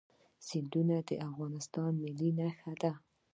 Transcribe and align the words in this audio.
سیندونه 0.47 0.95
د 1.09 1.11
افغانستان 1.29 1.91
د 1.95 1.99
ملي 2.01 2.29
هویت 2.31 2.37
نښه 2.39 2.73
ده. 2.81 2.91